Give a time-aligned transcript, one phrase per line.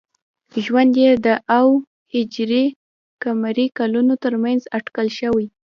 [0.65, 1.27] ژوند یې د
[1.57, 1.67] او
[2.13, 2.19] ه
[3.21, 3.25] ق
[3.77, 5.45] کلونو تر منځ اټکل شوی.